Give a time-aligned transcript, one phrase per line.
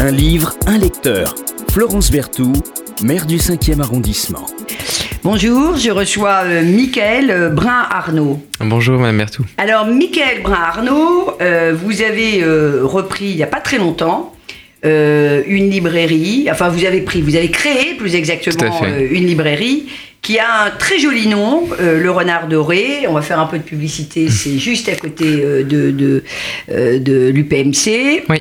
[0.00, 1.34] Un livre, un lecteur.
[1.70, 2.56] Florence Berthoud,
[3.02, 4.46] maire du 5e arrondissement.
[5.24, 8.40] Bonjour, je reçois euh, Michael euh, Brun-Arnaud.
[8.60, 9.46] Bonjour Madame Berthoud.
[9.58, 14.34] Alors Michael Brun-Arnaud, euh, vous avez euh, repris il n'y a pas très longtemps
[14.84, 19.88] euh, une librairie, enfin vous avez pris, vous avez créé plus exactement euh, une librairie
[20.22, 23.06] qui a un très joli nom, euh, le Renard Doré.
[23.08, 26.22] On va faire un peu de publicité, c'est juste à côté euh, de, de,
[26.70, 28.24] euh, de l'UPMC.
[28.28, 28.38] Oui.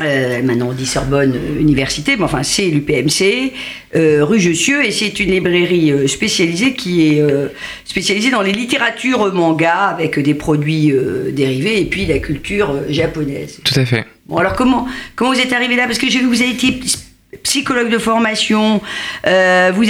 [0.00, 3.52] Euh, maintenant on dit Sorbonne euh, Université, mais enfin c'est l'UPMC,
[3.94, 7.48] euh, rue Jussieu, et c'est une librairie spécialisée qui est euh,
[7.84, 10.94] spécialisée dans les littératures manga avec des produits
[11.32, 13.60] dérivés et puis la culture japonaise.
[13.62, 14.06] Tout à fait.
[14.26, 15.84] Bon alors comment, comment vous êtes arrivé là?
[15.86, 16.80] Parce que j'ai vu que vous avez été
[17.42, 18.80] psychologue de formation,
[19.24, 19.30] vous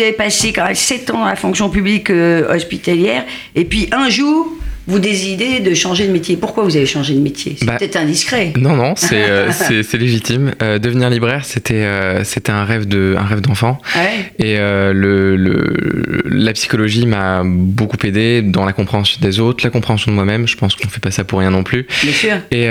[0.00, 3.24] avez passé quand même 7 ans à la fonction publique hospitalière,
[3.54, 4.48] et puis un jour
[4.86, 6.36] vous décidez de changer de métier.
[6.36, 8.52] Pourquoi vous avez changé de métier C'est Bah, peut-être indiscret.
[8.58, 10.52] Non, non, c'est euh, c'est- légitime.
[10.62, 13.78] Euh, devenir libraire, c'était euh, c'était un rêve de un rêve d'enfant.
[13.94, 14.32] Ouais.
[14.44, 20.10] Et le, le- la psychologie m'a beaucoup aidé dans la compréhension des autres, la compréhension
[20.10, 20.48] de moi-même.
[20.48, 21.86] Je pense qu'on fait pas ça pour rien non plus.
[22.02, 22.34] Bien sûr.
[22.50, 22.68] Et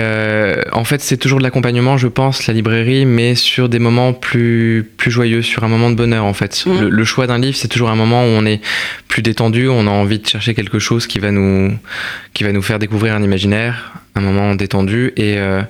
[0.72, 4.86] en fait, c'est toujours de l'accompagnement, je pense, la librairie, mais sur des moments plus,
[4.96, 6.64] plus joyeux, sur un moment de bonheur, en fait.
[6.66, 6.80] Mhm.
[6.82, 8.60] Le, le choix d'un livre, c'est toujours un moment où on est
[9.08, 11.72] plus détendu, on a envie de chercher quelque chose qui va nous,
[12.34, 15.12] qui va nous faire découvrir un imaginaire, un moment détendu.
[15.16, 15.62] Et euh,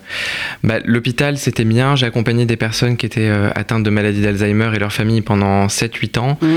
[0.65, 1.95] bah, l'hôpital, c'était bien.
[1.97, 5.67] J'ai accompagné des personnes qui étaient euh, atteintes de maladie d'Alzheimer et leur famille pendant
[5.67, 6.39] 7-8 ans.
[6.41, 6.51] Mhm.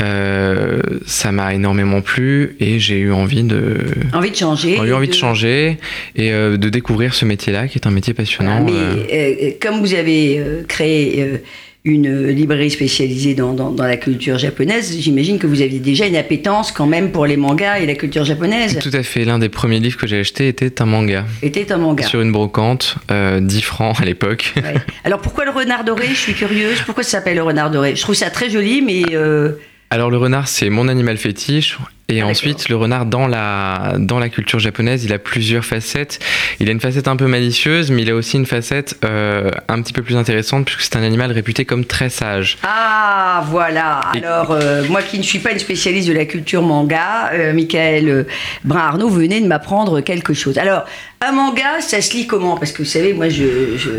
[0.00, 3.78] Euh, ça m'a énormément plu et j'ai eu envie de,
[4.12, 4.76] Envie de changer.
[4.80, 5.78] j'ai eu envie de de- changer
[6.16, 8.62] et de découvrir ce métier-là, qui est un métier passionnant.
[8.62, 8.94] Voilà, euh.
[9.10, 11.40] mais comme vous avez créé
[11.84, 16.14] une librairie spécialisée dans, dans- dans la culture japonaise, j'imagine que vous aviez déjà une
[16.14, 18.78] appétence quand même pour les mangas et la culture japonaise.
[18.78, 19.24] Tout à fait.
[19.24, 22.04] L'un des premiers livres que j'ai acheté était un manga Était un manga.
[22.06, 24.52] sur une brocante, euh, 10 francs à l'époque.
[24.56, 24.74] Ouais.
[25.04, 26.06] Alors pourquoi le renard doré?
[26.08, 26.80] Je suis curieuse.
[26.86, 27.96] Pourquoi ça s'appelle le renard doré?
[27.96, 29.52] Je trouve ça très joli, mais euh,
[29.90, 31.78] Alors le renard, c'est mon animal fétiche.
[32.16, 36.18] Et Ah, ensuite, le renard dans la, dans la culture japonaise, il a plusieurs facettes.
[36.60, 39.80] Il a une facette un peu malicieuse, mais il a aussi une facette euh, un
[39.82, 42.58] petit peu plus intéressante, puisque c'est un animal réputé comme très sage.
[42.62, 44.00] ah voilà.
[44.14, 47.52] Et- Alors euh, moi qui ne suis pas une spécialiste de la culture manga, euh,
[47.52, 48.26] Michael
[48.64, 50.58] Brun-Arnaud venait de m'apprendre quelque chose.
[50.58, 50.84] Alors
[51.20, 52.56] un manga, ça se lit comment?
[52.56, 53.90] Parce que vous savez, moi je, je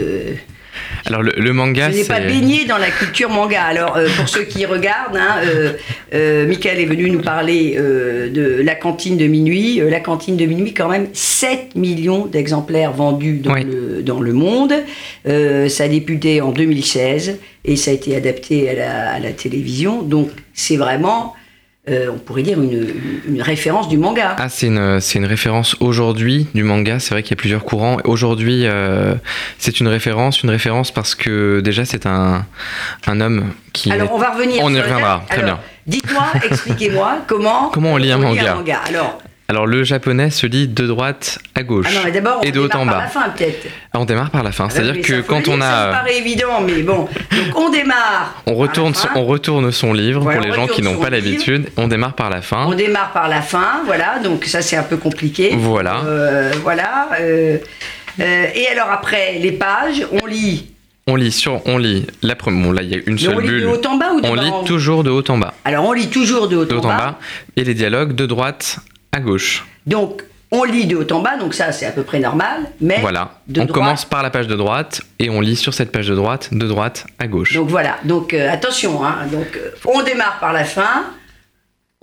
[1.06, 3.62] Alors le, le manga, Je n'ai pas baigné dans la culture manga.
[3.64, 5.74] Alors, euh, pour ceux qui regardent, hein, euh,
[6.14, 9.82] euh, Michael est venu nous parler de la cantine de minuit.
[9.90, 13.64] La cantine de minuit, quand même, 7 millions d'exemplaires vendus dans, Oui.
[13.66, 14.74] le, dans le monde.
[15.26, 20.02] Ça a débuté en 2016 et ça a été adapté à la, à la télévision.
[20.04, 21.34] Donc, c'est vraiment,
[21.90, 22.88] euh, on pourrait dire, une,
[23.28, 24.36] une référence du manga.
[24.40, 27.00] Ah, c'est une, c'est une référence aujourd'hui du manga.
[27.00, 27.98] C'est vrai qu'il y a plusieurs courants.
[28.06, 29.16] Aujourd'hui, euh,
[29.58, 32.46] c'est une référence, une référence parce que déjà, c'est un,
[33.08, 33.92] un homme qui.
[33.92, 34.60] Alors, est- on va revenir.
[34.64, 35.60] On y reviendra, très Alors, bien.
[35.86, 38.56] Dites-moi, expliquez-moi comment, Comment on lit un manga.
[38.88, 39.18] Alors,
[39.50, 41.86] Alors, le japonais se lit de droite à gauche.
[41.90, 43.02] ah non, mais d'abord, on et de haut démarre en par bas.
[43.04, 43.68] la fin, peut-être.
[43.94, 44.66] Ah, on démarre par la fin.
[44.66, 45.92] Ah C'est-à-dire oui, mais que ça, quand on Ça a.
[45.92, 47.08] paraît évident, mais bon.
[47.32, 48.42] Donc on démarre.
[48.48, 49.20] On retourne, par son, la fin.
[49.20, 51.70] on retourne son livre Voilà, pour les gens qui n'ont pas l'habitude.
[51.78, 52.66] On démarre par la fin.
[52.68, 54.20] On démarre par la fin, voilà.
[54.20, 55.52] Donc ça, c'est un peu compliqué.
[55.58, 56.02] Voilà.
[56.06, 57.10] Euh, voilà.
[57.20, 57.58] euh,
[58.22, 60.68] euh, et alors après, les pages, on lit.
[61.06, 62.64] On lit sur, on lit la première.
[62.64, 64.28] Bon, là, il y a une seule on lit de haut en bas ou de
[64.28, 65.54] On bas lit en toujours de haut en bas.
[65.66, 67.20] Alors on lit toujours de haut, De haut en bas.
[67.58, 68.78] Et les dialogues de droite
[69.14, 69.66] à gauche.
[69.88, 72.66] Donc on lit de haut en bas, donc ça c'est à peu près normal.
[72.82, 73.40] Mais Voilà.
[73.48, 76.08] de on droite- commence par la page de droite et on lit sur cette page
[76.08, 77.54] de droite, de droite à gauche.
[77.54, 81.06] Donc voilà, donc euh, attention, hein, donc, euh, on démarre par la fin,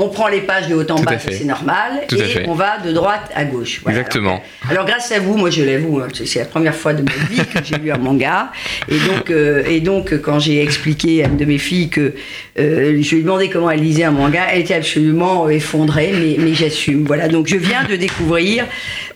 [0.00, 2.78] on prend les pages de haut en Tout bas, c'est normal, Tout et on va
[2.78, 3.80] de droite à gauche.
[3.82, 3.98] Voilà.
[3.98, 4.42] Exactement.
[4.68, 7.42] Alors grâce à vous, moi je l'avoue, hein, c'est la première fois de ma vie
[7.46, 8.50] que j'ai lu un manga,
[8.88, 12.14] et donc, euh, et donc quand j'ai expliqué à une de mes filles que
[12.58, 16.36] euh, je lui demandais comment elle lisait un manga, elle était absolument euh, effondrée, mais,
[16.38, 17.04] mais j'assume.
[17.04, 18.66] Voilà, donc je viens de découvrir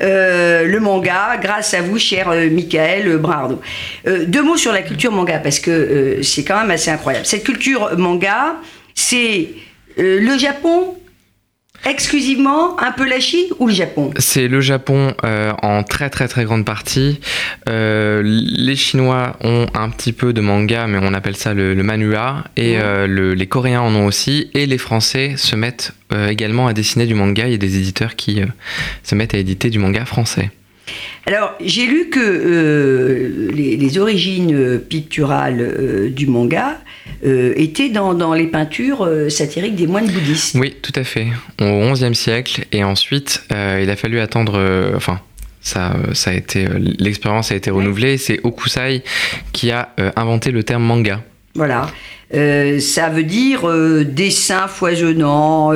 [0.02, 3.60] euh, le manga grâce à vous, cher Michael Brardo.
[4.06, 7.26] Deux mots sur la culture manga, parce que c'est quand même assez incroyable.
[7.26, 8.56] Cette culture manga,
[8.94, 9.48] c'est
[9.98, 10.94] euh, le Japon
[11.86, 14.10] exclusivement, un peu la Chine ou le Japon?
[14.18, 17.20] C'est le Japon euh, en très très très grande partie.
[17.68, 21.82] Euh, les Chinois ont un petit peu de manga, mais on appelle ça le, le
[21.82, 22.44] manhua.
[22.56, 24.50] Et euh, le- les Coréens en ont aussi.
[24.54, 25.92] Et les Français se mettent
[26.28, 27.46] également à dessiner du manga.
[27.46, 28.40] Il y a des éditeurs qui
[29.02, 30.50] se mettent à éditer du manga français.
[31.26, 36.78] Alors, j'ai lu que les, les origines picturales du manga
[37.26, 40.56] euh, étaient dans, dans les peintures euh, satiriques des moines bouddhistes.
[40.58, 41.26] Oui, tout à fait.
[41.60, 42.64] Au XIe siècle.
[42.72, 44.54] Et ensuite, euh, il a fallu attendre.
[44.56, 45.20] euh, enfin,
[45.60, 46.66] Ça, ça a été
[46.98, 48.18] l'expérience a été renouvelée.
[48.18, 49.02] C'est Okusai
[49.52, 51.22] qui a inventé le terme manga.
[51.54, 51.88] Voilà.
[52.32, 53.62] ça veut dire
[54.04, 55.72] dessin foisonnant,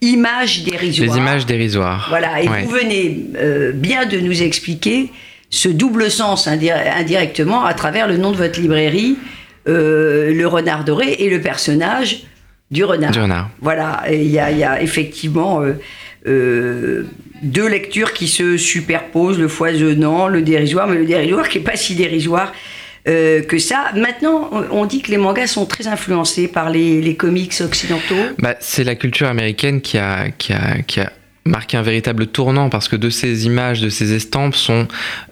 [0.00, 1.08] images dérisoires.
[1.10, 2.06] Les images dérisoires.
[2.08, 2.40] Voilà.
[2.40, 3.26] Et vous venez
[3.74, 5.10] bien de nous expliquer
[5.50, 9.16] ce double sens indirectement à travers le nom de votre librairie,
[9.66, 12.24] le renard doré et le personnage
[12.72, 13.12] du renard.
[13.12, 13.50] Du renard.
[13.60, 15.74] Voilà, il y, a effectivement euh,
[16.26, 17.04] euh,
[17.42, 21.76] deux lectures qui se superposent, le foisonnant, le dérisoire, mais le dérisoire qui n'est pas
[21.76, 22.52] si dérisoire
[23.08, 23.92] euh, que ça.
[23.94, 28.14] Maintenant, on dit que les mangas sont très influencés par les, comics occidentaux.
[28.38, 31.12] Bah, c'est la culture américaine qui a, qui a, qui a
[31.44, 34.86] marqué un véritable tournant parce que de ces images, de ces estampes sont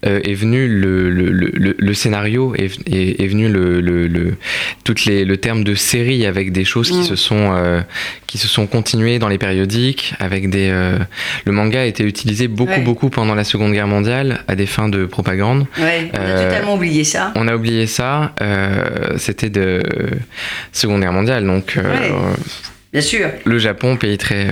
[0.04, 4.34] euh, est venu le, le, le, le scénario est, est, venu le, le,
[4.82, 7.04] toutes les le terme de série avec des choses qui mm.
[7.04, 7.80] se sont euh,
[8.26, 10.98] qui se sont continuées dans les périodiques avec des euh,
[11.44, 14.88] le manga a été utilisé beaucoup beaucoup pendant la Seconde Guerre mondiale à des fins
[14.88, 15.66] de propagande.
[15.78, 17.32] Ouais, on a totalement oublié ça.
[17.36, 18.34] On a oublié ça.
[19.16, 19.82] C'était de
[20.72, 21.78] Seconde Guerre mondiale donc.
[22.92, 23.28] Bien sûr.
[23.44, 24.48] Le Japon pays très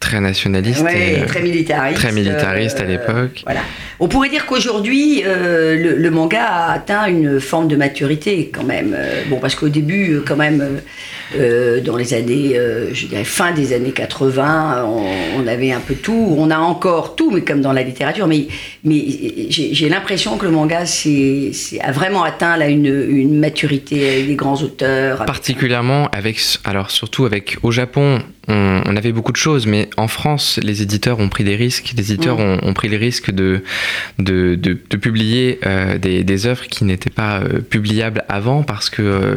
[0.00, 0.84] très nationaliste.
[0.94, 1.98] et très militariste.
[1.98, 3.42] Très militariste à euh, l'époque.
[3.44, 3.60] Voilà.
[4.00, 8.94] On pourrait dire qu'aujourd'hui, euh, le, manga a atteint une forme de maturité quand même.
[8.96, 10.80] Euh, bon, parce qu'au début, quand même,
[11.84, 12.58] dans les années,
[12.92, 14.86] je dirais fin des années 80,
[15.36, 16.34] on, avait un peu tout.
[16.38, 18.26] On a encore tout, mais comme dans la littérature.
[18.26, 18.46] Mais,
[18.84, 19.04] mais
[19.50, 24.62] j'ai l'impression que le manga a vraiment atteint là, une, une maturité avec des grands
[24.62, 25.24] auteurs.
[25.26, 30.58] Particulièrement avec, alors surtout avec au Japon, on, avait beaucoup de choses, mais en France,
[30.62, 31.92] les éditeurs ont pris des risques.
[31.96, 32.60] Les éditeurs mm.
[32.62, 33.62] ont, pris les risques de,
[34.18, 34.56] de,
[34.96, 39.34] publier euh, des, œuvres qui n'étaient pas euh, publiables avant parce que euh,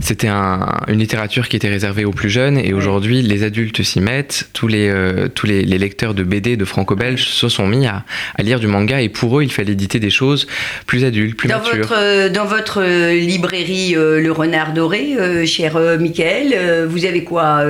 [0.00, 4.48] c'était une littérature qui était réservée aux plus jeunes et aujourd'hui, les adultes s'y mettent.
[4.52, 4.92] Tous les,
[5.34, 8.04] tous les, lecteurs de BD, de franco-belge se sont mis à,
[8.38, 10.46] lire du manga et pour eux, il fallait éditer des choses
[10.86, 11.86] plus adultes, plus dans matures.
[11.86, 17.64] Votre, dans votre librairie Le Renard Doré, cher Michael, vous avez quoi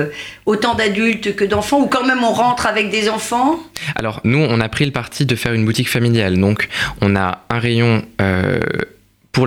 [0.45, 3.59] Autant d'adultes que d'enfants ou quand même on rentre avec des enfants?
[3.95, 6.37] Alors nous, on a pris le parti de faire une boutique familiale.
[6.37, 6.67] Donc
[7.01, 8.59] on a un rayon euh,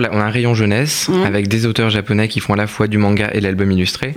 [0.01, 1.23] on a un rayon jeunesse mmh.
[1.23, 4.13] avec des auteurs japonais qui font à la fois du manga et l'album illustré.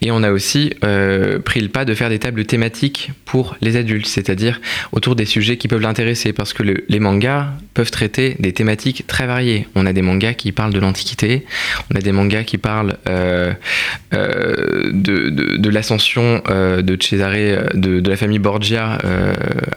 [0.00, 3.76] Et on a aussi euh, pris le pas de faire des tables thématiques pour les
[3.76, 4.60] adultes, c'est-à-dire
[4.92, 9.26] autour des sujets qui peuvent l'intéresser, parce que les mangas peuvent traiter des thématiques très
[9.26, 9.66] variées.
[9.74, 11.44] On a des mangas qui parlent de l'Antiquité,
[11.92, 13.52] on a des mangas qui parlent euh,
[14.12, 18.98] euh, de, l'ascension de Cesare, de, de, la famille Borgia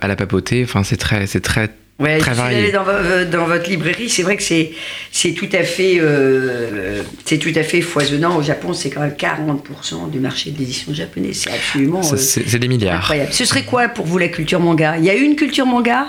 [0.02, 0.64] à la papauté.
[0.64, 2.84] Enfin, c'est très, c'est très Ouais, si dans,
[3.32, 4.72] dans, votre librairie, c'est vrai que c'est
[5.12, 8.38] c'est tout à fait euh, c'est tout à fait foisonnant.
[8.38, 11.42] Au Japon, c'est quand même 40% du marché de l'édition japonaise.
[11.44, 13.00] C'est absolument euh, c'est des milliards.
[13.00, 13.34] Incroyable.
[13.34, 14.98] Ce serait quoi pour vous la culture manga?
[15.00, 16.06] Il y a une culture manga?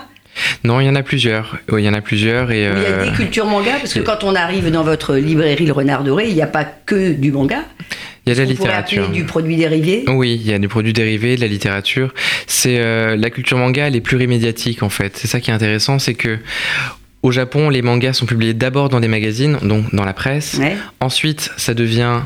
[0.62, 1.56] Non, il y en a plusieurs.
[1.70, 2.50] Oui, il y en a plusieurs.
[2.50, 5.17] Et, Il y a euh, des cultures manga, parce que quand on arrive dans votre
[5.17, 7.64] librairie Le Renard Doré, il n'y a pas que du manga.
[8.29, 9.09] Il y a de la littérature.
[9.09, 12.13] du produit dérivé Oui, il y a du produit dérivé, de la littérature.
[12.47, 15.17] C'est euh, la culture manga, elle est plurimédiatique en fait.
[15.17, 16.39] C'est ça qui est intéressant, c'est que
[17.23, 20.61] au Japon, les mangas sont publiés d'abord dans des magazines, donc dans la presse.
[21.01, 22.21] Ensuite, ça devient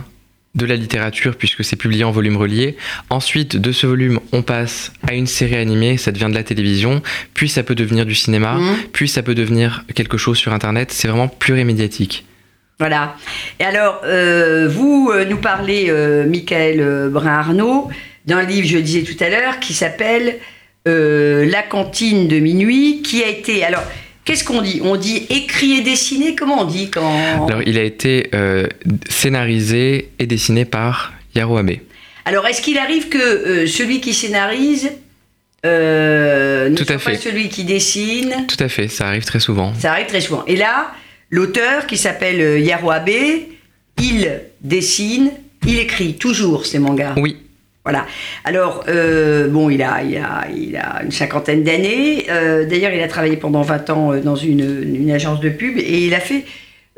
[0.55, 2.77] de la littérature puisque c'est publié en volume relié.
[3.09, 7.01] Ensuite, de ce volume, on passe à une série animée, ça devient de la télévision,
[7.33, 8.77] puis ça peut devenir du cinéma, mmh.
[8.93, 10.91] puis ça peut devenir quelque chose sur Internet.
[10.91, 12.25] C'est vraiment plurimédiatique.
[12.83, 13.15] Voilà.
[13.61, 17.91] Et alors, euh, vous euh, nous parlez, euh, Michael Brun-Arnaud,
[18.27, 20.41] d'un livre, je le disais tout à l'heure, qui s'appelle
[20.85, 23.63] La cantine de minuit, qui a été.
[23.63, 23.85] Alors,
[24.25, 24.81] qu'est-ce qu'on dit?
[24.83, 26.35] On dit écrit et dessiné?
[26.35, 27.47] Comment on dit quand?
[27.47, 28.29] Alors, il a été
[29.09, 31.77] scénarisé et dessiné par Yaro Abe.
[32.25, 34.91] Alors, est-ce qu'il arrive que celui qui scénarise
[35.63, 38.45] ne soit pas celui qui dessine?
[38.49, 39.73] Tout à fait, ça arrive très souvent.
[39.79, 40.43] Ça arrive très souvent.
[40.49, 40.93] Et là,
[41.33, 43.09] L'auteur, qui s'appelle euh, Yaro Abe,
[43.99, 45.31] il dessine,
[45.67, 47.15] il écrit toujours ses mangas.
[47.17, 47.39] Oui.
[47.85, 48.07] Voilà.
[48.45, 52.27] Alors, euh, bon, il a, il, a, il a une cinquantaine d'années.
[52.29, 56.15] Euh, d'ailleurs, il a travaillé pendant 20 ans dans une, agence de pub et il
[56.15, 56.45] a fait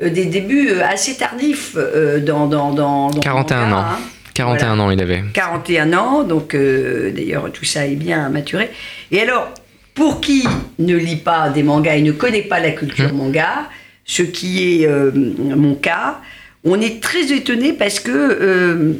[0.01, 1.77] des débuts assez tardifs
[2.25, 3.85] dans, dans, dans, 41 ans.
[4.33, 4.79] 41 hein.
[4.79, 5.23] ans, il avait.
[5.33, 8.69] 41 ans, donc d'ailleurs, tout ça est bien maturé.
[9.11, 9.47] Et alors,
[9.93, 10.45] pour qui
[10.77, 13.17] ne lit pas des mangas et ne connaît pas la culture hum.
[13.17, 13.69] manga,
[14.05, 16.21] ce qui est euh, mon cas,
[16.63, 18.93] on est très étonné parce que euh,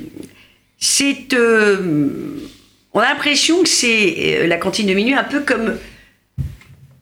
[0.79, 1.33] c'est.
[1.33, 1.77] Euh,
[2.93, 5.77] on a l'impression que c'est la cantine de minuit un peu comme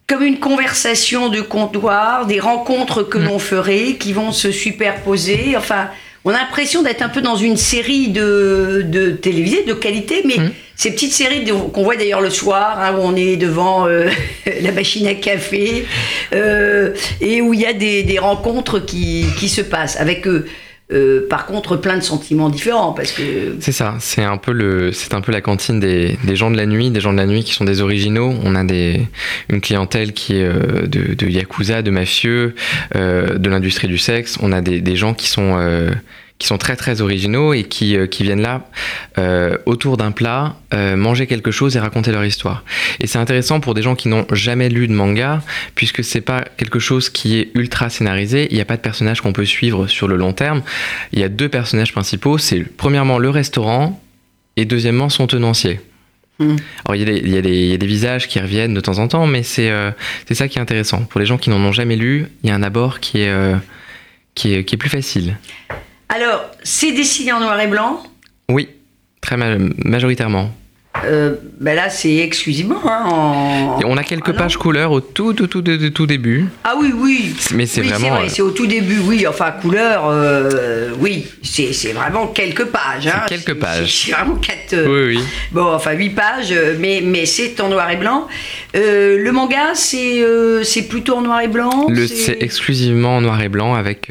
[0.07, 3.25] comme une conversation de comptoir, des rencontres que mm.
[3.25, 5.55] l'on ferait qui vont se superposer.
[5.55, 5.89] Enfin,
[6.25, 10.37] on a l'impression d'être un peu dans une série de, de télévisée de qualité, mais
[10.37, 10.51] Mhm.
[10.75, 14.09] ces petites séries qu'on voit d'ailleurs le soir, hein, où on est devant euh,
[14.61, 15.85] la machine à café,
[16.33, 20.45] euh, et où il y a des, des rencontres qui, qui se passent, avec euh,
[20.93, 24.91] euh, par contre plein de sentiments différents, parce que C'est ça, c'est un peu le,
[24.91, 27.43] c'est un peu la cantine des, gens de la nuit, des gens de la nuit
[27.43, 28.33] qui sont des originaux.
[28.43, 29.01] On a des,
[29.49, 32.55] une clientèle qui est euh, de, yakuza, de mafieux,
[32.95, 34.37] euh, de l'industrie du sexe.
[34.41, 35.57] On a des, gens qui sont
[36.43, 38.67] qui sont très très originaux et qui, euh, qui viennent là
[39.17, 42.65] euh, autour d'un plat euh, manger quelque chose et raconter leur histoire.
[42.99, 45.41] Et c'est intéressant pour des gens qui n'ont jamais lu de manga
[45.73, 48.49] puisque c'est pas quelque chose qui est ultra scénarisé.
[48.51, 50.63] Il n'y a pas de personnage qu'on peut suivre sur le long terme.
[51.13, 52.37] Il y a deux personnages principaux.
[52.37, 54.03] C'est premièrement le restaurant
[54.57, 55.79] et deuxièmement son tenancier.
[56.39, 56.57] Hmm.
[56.83, 58.99] Alors il y, a des, il, y y a des visages qui reviennent de temps
[58.99, 59.91] en temps, mais c'est euh,
[60.29, 61.05] ça qui est intéressant.
[61.05, 63.29] Pour les gens qui n'en ont jamais lu, il y a un abord qui est,
[63.29, 63.55] euh,
[64.35, 65.37] qui est, qui est plus facile.
[66.13, 68.01] Alors c'est dessiné en noir et blanc.
[68.49, 68.69] Oui,
[69.21, 70.51] très ma- majoritairement.
[71.05, 73.79] Euh, ben là, c'est exclusivement hein, en.
[73.85, 76.45] On a quelques Ah pages couleurs au tout, tout, tout, tout, tout début.
[76.63, 77.35] Ah oui, oui.
[77.53, 78.09] Mais c'est oui, vraiment.
[78.09, 79.25] vrai, euh, c'est au tout début, oui.
[79.27, 81.25] Enfin, couleur, euh, oui.
[81.43, 83.07] C'est vraiment quelques pages.
[83.07, 83.25] hein.
[83.27, 84.05] quelques pages.
[84.05, 84.73] C'est vraiment quatre.
[84.73, 85.23] euh, oui, oui.
[85.51, 88.27] Bon, enfin, huit pages, mais, mais c'est en noir et blanc.
[88.73, 91.87] Le manga, c'est plutôt en noir et blanc.
[92.07, 94.09] C'est exclusivement en noir et blanc avec,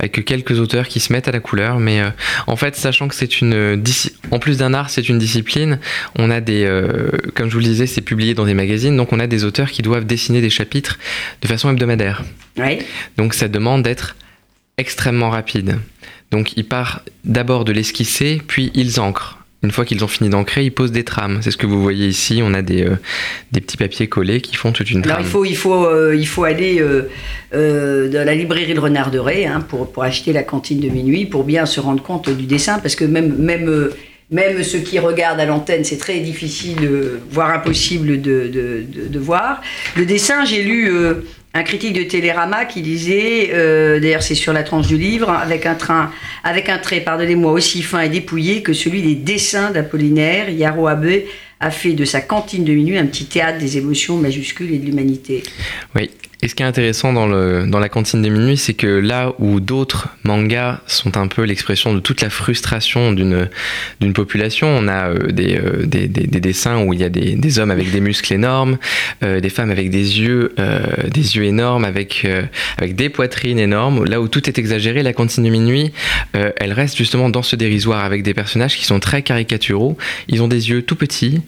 [0.00, 1.78] avec quelques auteurs qui se mettent à la couleur.
[1.78, 2.00] Mais
[2.46, 3.82] en fait, sachant que c'est une.
[4.30, 5.78] En plus d'un art, c'est une discipline.
[6.18, 6.64] On a des.
[6.64, 8.96] euh, comme je vous le disais, c'est publié dans des magazines.
[8.96, 10.98] Donc on a des auteurs qui doivent dessiner des chapitres
[11.42, 12.22] de façon hebdomadaire.
[12.56, 12.78] Ouais.
[13.16, 14.16] Donc ça demande d'être
[14.78, 15.78] extrêmement rapide.
[16.30, 19.38] Donc ils partent d'abord de l'esquisser, puis ils ancrent.
[19.62, 21.38] Une fois qu'ils ont fini d'ancrer, ils posent des trames.
[21.42, 22.40] C'est ce que vous voyez ici.
[22.44, 22.96] On a des, euh,
[23.52, 25.26] des petits papiers collés qui font toute une Alors trame.
[25.26, 29.60] il faut, il faut, euh, il faut aller euh, dans la librairie de Renarderet hein,
[29.62, 32.94] pour, pour acheter la cantine de minuit, pour bien se rendre compte du dessin, parce
[32.94, 33.88] que même, même,
[34.30, 39.18] même ceux qui regardent à l'antenne, c'est très difficile, euh, voire impossible de, de, de-
[39.18, 39.62] voir.
[39.96, 44.52] Le dessin, j'ai lu euh, un critique de Télérama qui disait, euh, d'ailleurs c'est sur
[44.52, 46.10] la tranche du livre, avec un, train,
[46.42, 51.06] avec un trait, pardonnez-moi, aussi fin et dépouillé que celui des dessins d'Apollinaire, Yaro Abe
[51.60, 54.86] a fait de sa cantine de minuit un petit théâtre des émotions majuscules et de
[54.86, 55.42] l'humanité.
[55.94, 56.10] Oui.
[56.46, 60.10] Et ce qui est intéressant dans, la cantine de minuit, c'est que là où d'autres
[60.22, 63.48] mangas sont un peu l'expression de toute la frustration d'une
[64.14, 67.34] population, on a euh, des, euh, des, des- des dessins où il y a des,
[67.34, 68.78] des hommes avec des muscles énormes,
[69.24, 70.54] euh, des femmes avec des yeux,
[71.12, 72.24] des énormes, avec,
[72.78, 74.04] avec des poitrines énormes.
[74.04, 75.90] Là où tout est exagéré, la cantine de minuit,
[76.32, 79.98] elle reste justement dans ce dérisoire avec des personnages qui sont très caricaturaux.
[80.28, 81.40] Ils ont des yeux tout petits.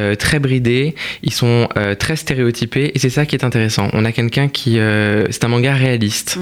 [0.00, 3.88] Euh, très bridés, ils sont euh, très stéréotypés et c'est ça qui est intéressant.
[3.92, 6.38] On a quelqu'un qui, euh, c'est un manga réaliste.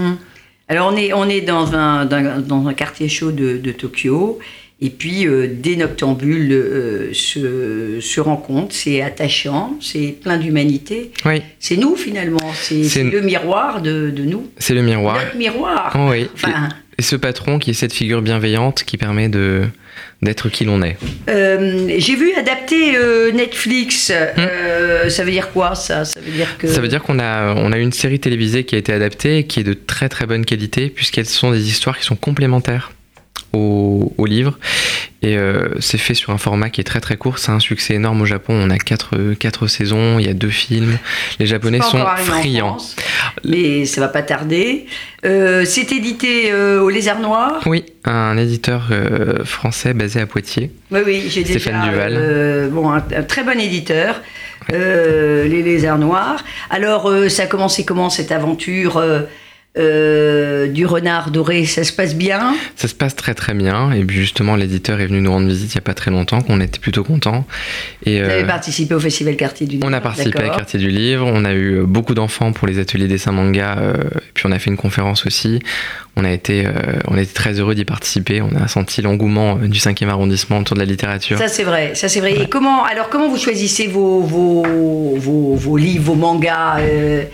[0.68, 4.38] Alors on est, on est dans, un, dans, dans un quartier chaud de, de Tokyo.
[4.84, 5.26] Et puis
[5.62, 11.12] des noctambules se, se rencontrent, c'est attachant, c'est plein d'humanité.
[11.24, 14.48] Oui, C'est nous finalement, c'est le miroir de, de nous.
[14.58, 15.18] c'est le miroir.
[15.22, 15.92] Notre miroir.
[15.96, 16.28] Oh oui.
[16.34, 16.68] Enfin,
[17.02, 19.64] Et, et ce patron qui est cette figure bienveillante qui permet de
[20.22, 20.96] d'être qui l'on est.
[21.28, 24.12] euh, j'ai vu adapter euh, Netflix.
[24.14, 26.04] Euh, ça veut dire quoi ça?
[26.04, 26.68] Ça veut dire que.
[26.68, 29.44] Ça veut dire qu'on a on a une série télévisée qui a été adaptée et
[29.46, 32.92] qui est de très très bonne qualité puisqu'elles sont des histoires qui sont complémentaires
[33.52, 34.58] au, au livre
[35.22, 37.38] et euh, c'est fait sur un format qui est très très court.
[37.38, 38.54] C'est un succès énorme au Japon.
[38.54, 40.98] On a quatre, quatre saisons, il y a deux films.
[41.38, 42.78] Les Japonais sont friands.
[42.78, 42.96] France,
[43.44, 44.86] mais ça va pas tarder.
[45.24, 47.60] Euh, c'est édité euh, au Lézard Noir.
[47.66, 50.70] Oui, un éditeur euh, français basé à Poitiers.
[50.90, 51.60] Oui, oui, j'ai déjà.
[51.60, 52.12] Stéphane Duval.
[52.16, 54.20] euh, bon, un, un très bon éditeur.
[54.72, 56.44] euh, les Lézards Noirs.
[56.70, 58.96] Alors, euh, ça a commencé comment cette aventure
[59.78, 63.92] euh, euh, du renard doré Ça se passe bien Ça se passe très très bien.
[63.92, 66.40] Et puis justement, l'éditeur est venu nous rendre visite il n'y a pas très longtemps,
[66.40, 67.44] qu'on était plutôt contents.
[68.04, 70.50] Et Vous euh, avez participé au Festival Quartier du Livre on a participé à.
[70.50, 71.26] Quartier du Livre.
[71.26, 73.76] On a eu euh, beaucoup d'enfants pour les ateliers dessin manga.
[73.78, 75.60] euh, et puis on a fait une conférence aussi.
[76.14, 76.70] On a été, euh,
[77.08, 78.42] on était très heureux d'y participer.
[78.42, 81.38] On a senti l'engouement euh, du 5e arrondissement autour de la littérature.
[81.38, 82.34] Ça c'est vrai, ça c'est vrai.
[82.34, 84.62] Et comment alors comment vous choisissez vos vos,
[85.16, 87.24] vos, vos livres, vos mangas euh,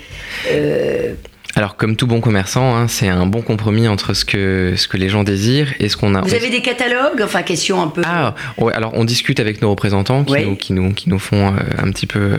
[0.51, 1.13] euh,
[1.55, 4.97] Alors comme tout bon commerçant, hein, c'est un bon compromis entre ce que, ce que
[4.97, 6.21] les gens désirent et ce qu'on a.
[6.21, 8.01] Vous avez des catalogues Enfin question un peu.
[8.05, 11.47] Ah, ouais, alors on discute avec nos représentants qui, nous, qui, nous, qui nous font
[11.47, 12.37] euh, un petit peu euh,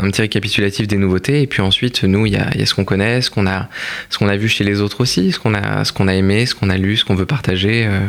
[0.00, 1.42] un, un petit récapitulatif des nouveautés.
[1.42, 3.68] Et puis ensuite, nous, il y a, y a ce qu'on connaît, ce qu'on a,
[4.08, 6.46] ce qu'on a vu chez les autres aussi, ce qu'on a, ce qu'on a aimé,
[6.46, 7.84] ce qu'on a lu, ce qu'on veut partager.
[7.86, 8.00] euh.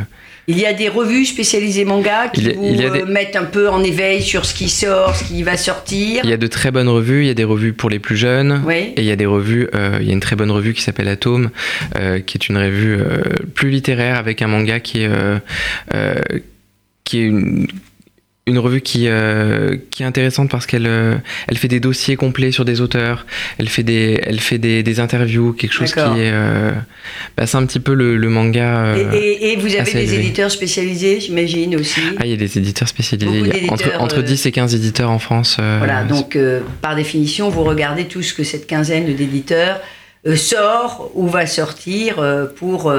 [0.50, 2.90] Il y a des revues spécialisées manga qui Il y a- vous il y a
[2.90, 6.20] des- mettent un peu en éveil sur ce qui sort, ce qui va sortir.
[6.26, 8.18] Il y a de très bonnes revues, il y a des revues pour les plus
[8.18, 8.62] jeunes.
[8.68, 8.92] Oui.
[8.98, 10.82] Et il y a des revues, euh, il y a une très bonne revue qui
[10.82, 11.50] s'appelle Atome,
[12.26, 13.00] qui est une revue
[13.56, 15.10] plus littéraire avec un manga qui est
[17.18, 17.68] est une
[18.46, 21.16] une revue qui, euh, qui est intéressante parce qu'elle euh,
[21.48, 23.26] elle fait des dossiers complets sur des auteurs,
[23.58, 26.32] elle fait des, elle fait des, des interviews, quelque chose qui est.
[26.34, 26.72] Euh,
[27.38, 28.96] bah, c'est un petit peu le, le manga.
[29.14, 32.90] Et, et, vous avez des éditeurs spécialisés, j'imagine aussi Ah, il y a des éditeurs
[32.90, 33.70] spécialisés.
[33.70, 35.58] entre, entre 10 et 15 éditeurs en France.
[35.60, 36.38] voilà, donc
[36.82, 39.80] par définition, vous regardez tout ce que cette quinzaine d'éditeurs
[40.36, 42.22] sort ou va sortir
[42.58, 42.94] pour.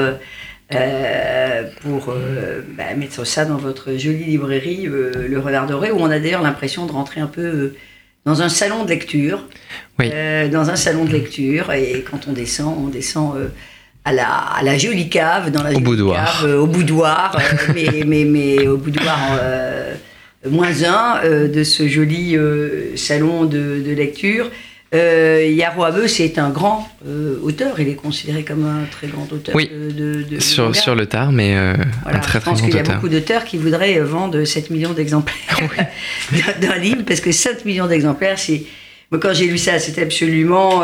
[0.72, 5.98] Euh, pour euh, bah, mettre ça dans votre jolie librairie, euh, Le Renard Doré, où
[6.00, 7.74] on a d'ailleurs l'impression de rentrer un peu
[8.24, 9.46] dans un salon de lecture.
[9.98, 10.10] Oui.
[10.50, 13.36] dans un salon de lecture, et quand on descend, on descend
[14.04, 16.40] à la, à la, jolie cave, dans la au boudoir.
[16.40, 17.38] Cave, au boudoir,
[17.74, 19.38] mais, mais, mais, au boudoir
[20.50, 22.36] moins un de ce joli
[22.96, 24.50] salon de, de lecture.
[24.94, 27.80] Euh, Yaro Abe, c'est un grand euh, auteur.
[27.80, 31.56] Il est considéré comme un très grand auteur oui, de, sur, sur, le tard, mais
[31.56, 31.74] euh,
[32.06, 32.56] un très, très grand auteur.
[32.56, 35.36] Je pense qu'il y a beaucoup d'auteurs qui voudraient vendre 7 millions d'exemplaires
[36.60, 38.62] d'un livre, parce que 7 millions d'exemplaires, c'est.
[39.10, 40.82] quand j'ai lu ça, c'était absolument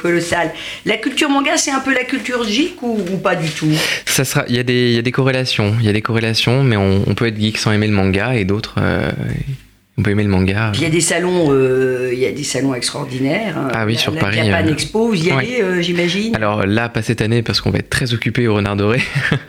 [0.00, 0.52] colossal.
[0.86, 3.72] La culture manga, c'est un peu la culture geek ou, pas du tout?
[4.06, 6.62] Ça sera, il y, a des, y a des corrélations, il y a des corrélations,
[6.64, 8.76] mais on, on, peut être geek sans aimer le manga et d'autres
[10.00, 10.72] on peut aimer le manga.
[10.74, 13.58] il y a des salons, euh, il y a des salons extraordinaires.
[13.58, 13.68] Hein.
[13.74, 14.38] Ah oui, sur la Paris.
[14.38, 16.34] Japan euh, Expo, vous y allez, euh, j'imagine?
[16.34, 19.02] Alors là, pas cette année parce qu'on va être très occupé au Renard Doré.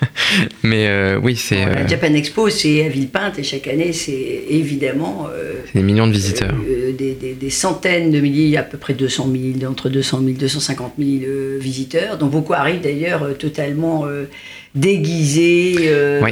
[0.63, 1.65] Mais oui, c'est.
[1.65, 5.29] la Japan Expo, c'est à Villepinte et chaque année, c'est évidemment.
[5.73, 6.53] des millions de visiteurs.
[6.97, 9.29] Des, des, des, centaines de milliers, à peu près 200
[9.59, 11.09] 000, entre 200 000 250 000
[11.59, 14.05] visiteurs, dont beaucoup arrivent d'ailleurs totalement
[14.75, 15.93] déguisés.
[16.21, 16.31] oui,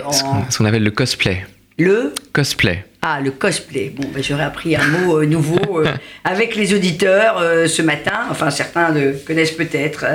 [0.50, 1.46] ce qu'on appelle le cosplay.
[1.78, 2.84] Le Cosplay.
[3.01, 3.94] Ah, le cosplay.
[3.96, 5.86] Bon, ben, j'aurais appris un mot euh, nouveau euh,
[6.25, 8.25] avec les auditeurs euh, ce matin.
[8.29, 10.06] Enfin, certains le connaissent peut-être.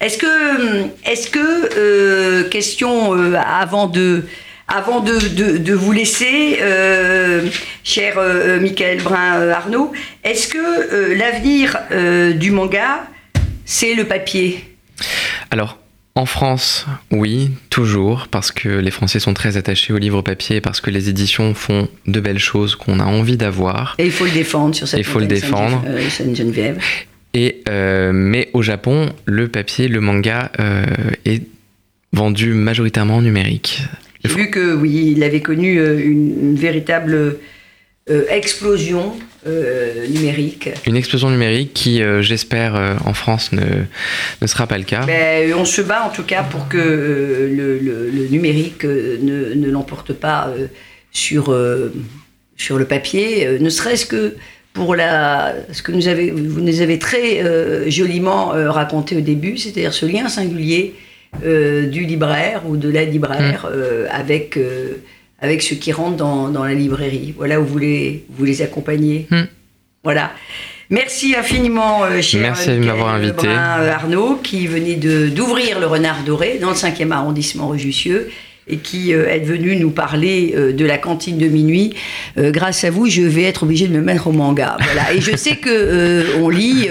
[0.00, 4.24] est-ce que, est-ce que question avant de,
[4.66, 6.58] avant de, de, vous laisser,
[7.84, 8.20] cher
[8.60, 9.92] Michael Brun Arnaud,
[10.24, 11.78] est-ce que l'avenir
[12.38, 13.04] du manga,
[13.64, 14.76] c'est le papier?
[15.50, 15.78] Alors,
[16.16, 20.80] en France, oui, toujours, parce que les Français sont très attachés au livre papier, parce
[20.80, 23.96] que les éditions font de belles choses qu'on a envie d'avoir.
[23.98, 25.82] Et il faut le défendre sur cette Il faut le défendre.
[25.88, 26.78] Euh, Geneviève.
[27.34, 30.84] Et euh, mais au Japon, le papier, le manga euh,
[31.24, 31.42] est
[32.12, 33.82] vendu majoritairement en numérique.
[34.24, 37.38] J'ai vu que oui, il avait connu une véritable
[38.10, 39.14] euh, explosion
[39.46, 40.68] euh, numérique.
[40.84, 43.64] Une explosion numérique qui, euh, j'espère, en France ne,
[44.42, 45.06] ne sera pas le cas.
[45.06, 50.12] Ben, on se bat en tout cas pour que le, le, numérique ne, ne l'emporte
[50.12, 50.52] pas
[51.12, 51.56] sur,
[52.58, 54.36] sur le papier, ne serait-ce que
[54.74, 59.94] pour la, ce que nous avez, vous nous avez très joliment raconté au début, c'est-à-dire
[59.94, 60.94] ce lien singulier
[61.42, 64.08] du libraire ou de la libraire mmh.
[64.10, 64.58] avec
[65.44, 67.34] avec ceux qui rentrent dans, dans, la librairie.
[67.36, 69.26] Voilà où vous les, vous les accompagnez.
[69.30, 69.44] Hmm.
[70.02, 70.32] Voilà.
[70.88, 73.48] Merci infiniment, euh, cher Merci de m'avoir invité.
[73.48, 78.30] Euh, Arnaud, qui venait d'ouvrir le Renard Doré dans le 5e arrondissement rue Jussieu
[78.66, 81.94] et qui euh, est venu nous parler euh, de la cantine de minuit.
[82.38, 84.76] Euh, grâce à vous, je vais être obligée de me mettre au manga.
[84.80, 85.12] Voilà.
[85.12, 86.88] Et je sais que on lit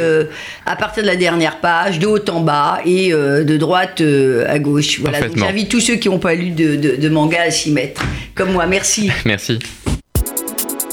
[0.66, 4.02] à partir de la dernière page, de haut en bas et de droite
[4.48, 5.00] à gauche.
[5.00, 5.20] Voilà.
[5.36, 8.02] j'invite tous ceux qui n'ont pas lu de, de manga à s'y mettre.
[8.36, 8.66] Comme moi.
[8.66, 9.12] Merci.
[9.26, 9.60] Merci.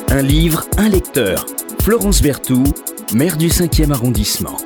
[0.08, 1.46] Un livre, un lecteur.
[1.82, 2.74] Florence Berthoud,
[3.14, 4.56] maire du 5e arrondissement.